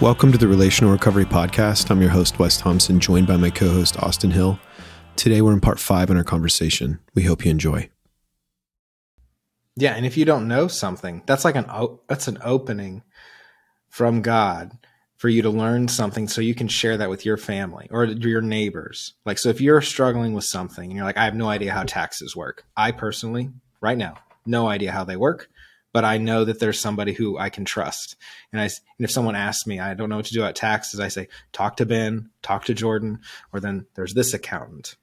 [0.00, 1.90] Welcome to the Relational Recovery Podcast.
[1.90, 4.58] I'm your host, Wes Thompson, joined by my co host, Austin Hill.
[5.14, 6.98] Today, we're in part five in our conversation.
[7.14, 7.90] We hope you enjoy.
[9.76, 11.66] Yeah, and if you don't know something, that's like an
[12.08, 13.02] that's an opening
[13.90, 14.72] from God
[15.18, 18.40] for you to learn something so you can share that with your family or your
[18.40, 19.12] neighbors.
[19.26, 21.82] Like so if you're struggling with something and you're like I have no idea how
[21.82, 22.64] taxes work.
[22.74, 23.50] I personally
[23.82, 24.14] right now
[24.46, 25.50] no idea how they work
[25.92, 28.16] but I know that there's somebody who I can trust.
[28.52, 31.00] And I, and if someone asks me, I don't know what to do about taxes,
[31.00, 33.20] I say, talk to Ben, talk to Jordan,
[33.52, 34.96] or then there's this accountant.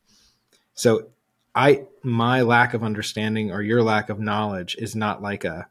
[0.73, 1.09] So
[1.53, 5.67] I, my lack of understanding or your lack of knowledge is not like a,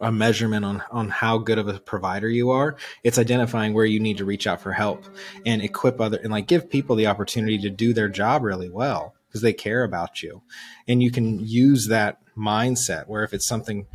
[0.00, 2.76] a measurement on, on how good of a provider you are.
[3.04, 5.04] It's identifying where you need to reach out for help
[5.46, 9.14] and equip other and like give people the opportunity to do their job really well
[9.34, 10.42] because they care about you.
[10.86, 13.88] And you can use that mindset where if it's something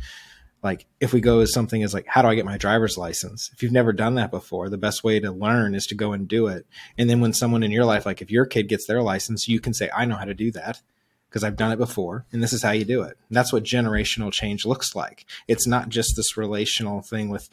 [0.62, 3.50] like if we go as something as like how do i get my driver's license?
[3.54, 6.28] If you've never done that before the best way to learn is to go and
[6.28, 6.66] do it.
[6.98, 9.60] And then when someone in your life like if your kid gets their license you
[9.60, 10.82] can say i know how to do that
[11.30, 13.16] because i've done it before and this is how you do it.
[13.28, 15.24] And that's what generational change looks like.
[15.48, 17.48] It's not just this relational thing with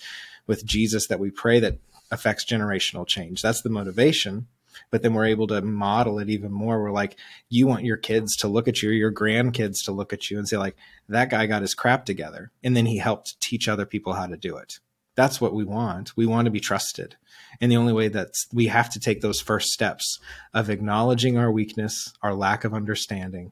[0.46, 1.78] with jesus that we pray that
[2.12, 3.42] affects generational change.
[3.42, 4.48] That's the motivation
[4.90, 6.82] but then we're able to model it even more.
[6.82, 7.18] We're like,
[7.50, 10.48] you want your kids to look at you, your grandkids to look at you and
[10.48, 10.76] say, like,
[11.10, 12.52] that guy got his crap together.
[12.64, 14.80] And then he helped teach other people how to do it.
[15.16, 16.16] That's what we want.
[16.16, 17.16] We want to be trusted.
[17.60, 20.20] And the only way that we have to take those first steps
[20.54, 23.52] of acknowledging our weakness, our lack of understanding,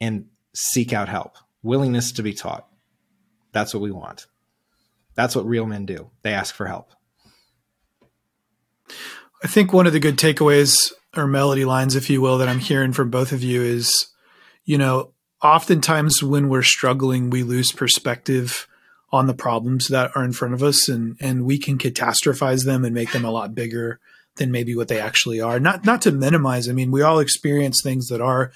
[0.00, 2.66] and seek out help, willingness to be taught.
[3.52, 4.26] That's what we want.
[5.14, 6.10] That's what real men do.
[6.22, 6.90] They ask for help.
[9.44, 12.60] I think one of the good takeaways or melody lines, if you will, that I'm
[12.60, 14.06] hearing from both of you is,
[14.64, 15.10] you know,
[15.42, 18.66] oftentimes when we're struggling, we lose perspective
[19.12, 22.86] on the problems that are in front of us and, and we can catastrophize them
[22.86, 24.00] and make them a lot bigger
[24.36, 25.60] than maybe what they actually are.
[25.60, 26.66] Not, not to minimize.
[26.66, 28.50] I mean, we all experience things that are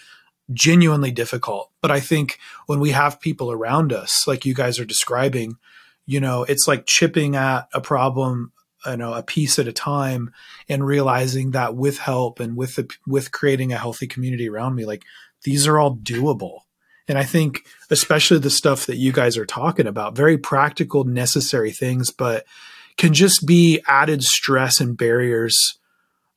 [0.55, 4.87] genuinely difficult, but I think when we have people around us, like you guys are
[4.87, 5.59] describing,
[6.06, 8.53] you know, it's like chipping at a problem
[8.87, 10.33] you know a piece at a time
[10.69, 14.84] and realizing that with help and with the, with creating a healthy community around me
[14.84, 15.05] like
[15.44, 16.61] these are all doable.
[17.06, 21.72] And i think especially the stuff that you guys are talking about very practical necessary
[21.72, 22.44] things but
[22.97, 25.78] can just be added stress and barriers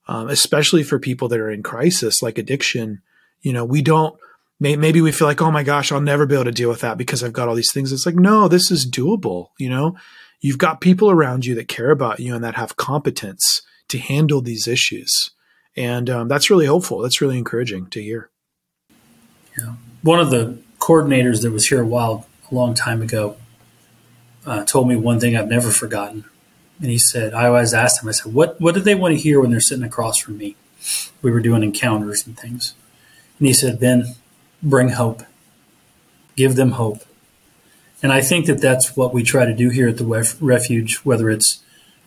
[0.08, 3.02] um, especially for people that are in crisis like addiction.
[3.42, 4.20] You know we don't
[4.60, 6.96] maybe we feel like oh my gosh i'll never be able to deal with that
[6.96, 7.92] because i've got all these things.
[7.92, 9.96] It's like no this is doable you know
[10.42, 14.42] you've got people around you that care about you and that have competence to handle
[14.42, 15.32] these issues.
[15.78, 17.00] And um, that's really hopeful.
[17.00, 18.30] That's really encouraging to hear.
[19.58, 19.76] Yeah.
[20.02, 23.38] One of the coordinators that was here a while, a long time ago,
[24.46, 26.26] uh, told me one thing I've never forgotten.
[26.82, 29.22] And he said, I always asked him, I said, what, what do they want to
[29.22, 30.56] hear when they're sitting across from me?
[31.22, 32.74] We were doing encounters and things.
[33.38, 34.16] And he said, Ben,
[34.64, 35.22] bring hope.
[36.36, 37.04] Give them hope.
[38.04, 41.30] And I think that that's what we try to do here at the refuge, whether
[41.30, 41.62] it's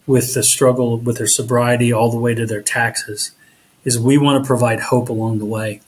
[0.06, 3.30] with the struggle with their sobriety all the way to their taxes,
[3.84, 5.80] is we want to provide hope along the way.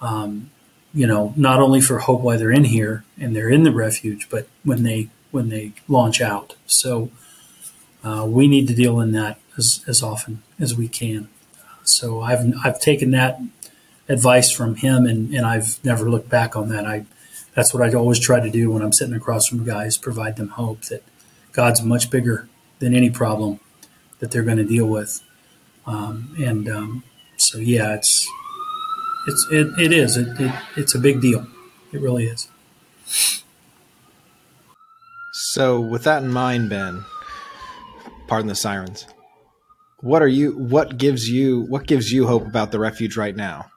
[0.00, 0.50] Um,
[0.94, 4.28] you know, not only for hope while they're in here and they're in the refuge,
[4.30, 6.56] but when they when they launch out.
[6.66, 7.10] So
[8.02, 11.28] uh, we need to deal in that as, as often as we can.
[11.82, 13.40] So I've I've taken that
[14.08, 16.86] advice from him and, and I've never looked back on that.
[16.86, 17.04] I
[17.56, 20.50] that's what I always try to do when I'm sitting across from guys, provide them
[20.50, 21.02] hope that
[21.52, 22.48] God's much bigger
[22.80, 23.60] than any problem
[24.18, 25.22] that they're going to deal with.
[25.86, 27.04] Um, and um,
[27.38, 28.28] so, yeah, it's
[29.26, 31.46] it's it, it is it, it, it's a big deal.
[31.92, 32.48] It really is.
[35.32, 37.04] So, with that in mind, Ben,
[38.28, 39.06] pardon the sirens.
[40.00, 40.52] What are you?
[40.58, 41.62] What gives you?
[41.62, 43.70] What gives you hope about the refuge right now?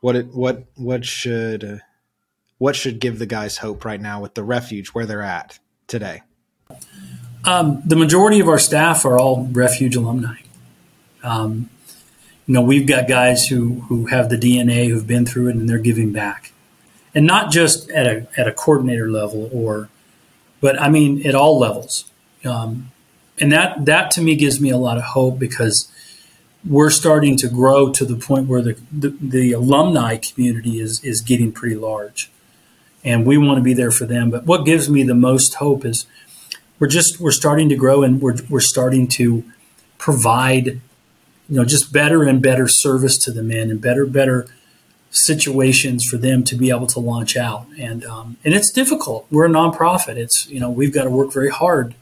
[0.00, 0.28] What it?
[0.32, 0.64] What?
[0.76, 1.82] What should?
[2.58, 6.22] What should give the guys hope right now with the refuge where they're at today?
[7.44, 10.38] Um, the majority of our staff are all refuge alumni.
[11.22, 11.70] Um,
[12.46, 15.68] you know, we've got guys who who have the DNA who've been through it and
[15.68, 16.52] they're giving back,
[17.14, 19.88] and not just at a at a coordinator level or,
[20.60, 22.10] but I mean at all levels.
[22.44, 22.90] Um,
[23.38, 25.92] and that that to me gives me a lot of hope because
[26.66, 31.20] we're starting to grow to the point where the, the, the alumni community is is
[31.20, 32.30] getting pretty large
[33.04, 34.30] and we want to be there for them.
[34.30, 36.06] But what gives me the most hope is
[36.78, 39.44] we're just we're starting to grow and we're we're starting to
[39.98, 44.46] provide you know just better and better service to the men and better better
[45.10, 49.46] situations for them to be able to launch out and um, and it's difficult we're
[49.46, 51.94] a nonprofit it's you know we've got to work very hard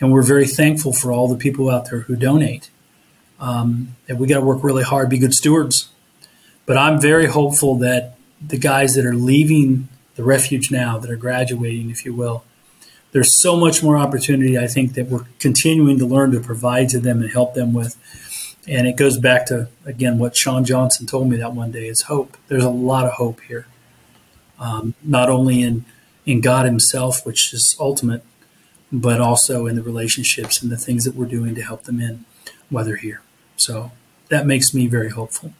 [0.00, 2.70] and we're very thankful for all the people out there who donate.
[3.40, 5.88] Um, and we got to work really hard, be good stewards.
[6.64, 11.16] But I'm very hopeful that the guys that are leaving the refuge now, that are
[11.16, 12.44] graduating, if you will,
[13.12, 14.58] there's so much more opportunity.
[14.58, 17.96] I think that we're continuing to learn to provide to them and help them with.
[18.68, 22.02] And it goes back to again what Sean Johnson told me that one day is
[22.02, 22.36] hope.
[22.48, 23.66] There's a lot of hope here,
[24.58, 25.84] um, not only in
[26.24, 28.24] in God Himself, which is ultimate,
[28.90, 32.24] but also in the relationships and the things that we're doing to help them in
[32.68, 33.22] while they're here.
[33.56, 33.92] So
[34.28, 35.54] that makes me very hopeful.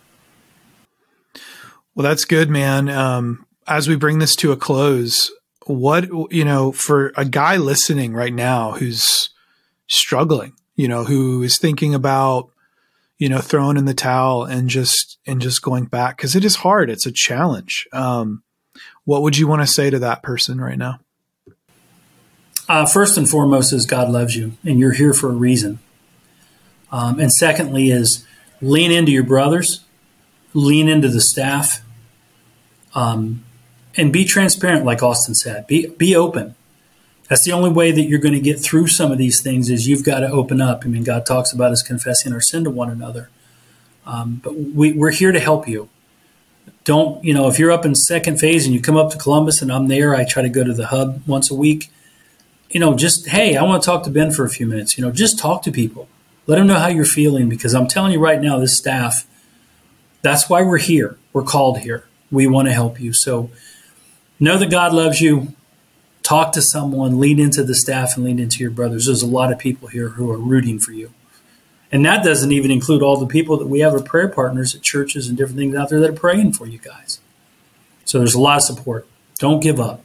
[1.95, 2.89] Well, that's good, man.
[2.91, 5.31] Um, as we bring this to a close,
[5.67, 9.31] what you know for a guy listening right now who's
[9.89, 12.51] struggling, you know, who is thinking about
[13.19, 16.57] you know, throwing in the towel and just and just going back because it is
[16.57, 16.91] hard.
[16.91, 17.87] It's a challenge.
[17.93, 18.43] Um,
[19.05, 21.01] what would you want to say to that person right now?
[22.69, 25.79] Uh, first and foremost is God loves you and you're here for a reason.
[26.93, 28.27] Um, and secondly is
[28.61, 29.85] lean into your brothers,
[30.53, 31.83] lean into the staff,
[32.95, 33.45] um,
[33.97, 35.67] and be transparent, like Austin said.
[35.67, 36.55] Be be open.
[37.29, 39.89] That's the only way that you're going to get through some of these things is
[39.89, 40.83] you've got to open up.
[40.85, 43.31] I mean, God talks about us confessing our sin to one another.
[44.07, 45.89] Um, but we, we're here to help you.
[46.85, 49.61] Don't, you know, if you're up in second phase and you come up to Columbus
[49.61, 51.91] and I'm there, I try to go to the hub once a week.
[52.71, 54.97] You know, just, hey, I want to talk to Ben for a few minutes.
[54.97, 56.09] You know, just talk to people.
[56.47, 59.27] Let them know how you're feeling because I'm telling you right now, this staff,
[60.23, 61.19] that's why we're here.
[61.33, 62.07] We're called here.
[62.31, 63.13] We want to help you.
[63.13, 63.51] So
[64.39, 65.55] know that God loves you
[66.23, 69.07] talk to someone, lean into the staff, and lean into your brothers.
[69.07, 71.13] There's a lot of people here who are rooting for you.
[71.93, 74.83] And that doesn't even include all the people that we have as prayer partners at
[74.83, 77.21] churches and different things out there that are praying for you guys.
[78.05, 79.07] So there's a lot of support.
[79.39, 80.03] Don't give up.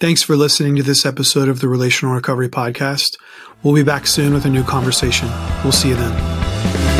[0.00, 3.16] Thanks for listening to this episode of the Relational Recovery Podcast.
[3.62, 5.28] We'll be back soon with a new conversation.
[5.62, 6.91] We'll see you then.